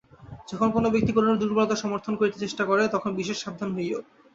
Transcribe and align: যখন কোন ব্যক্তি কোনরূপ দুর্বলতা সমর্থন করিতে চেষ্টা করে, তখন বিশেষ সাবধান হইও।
যখন 0.47 0.67
কোন 0.71 0.85
ব্যক্তি 0.89 1.11
কোনরূপ 1.13 1.37
দুর্বলতা 1.41 1.75
সমর্থন 1.83 2.13
করিতে 2.17 2.37
চেষ্টা 2.43 2.63
করে, 2.65 2.83
তখন 2.95 3.11
বিশেষ 3.19 3.37
সাবধান 3.39 3.69
হইও। 3.75 3.99